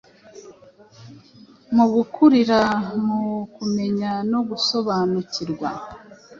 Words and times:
mu 1.75 1.85
gukurira 1.93 2.59
mu 3.05 3.19
kumenya 3.55 4.11
no 4.31 4.39
gusobanukirwa, 4.49 5.69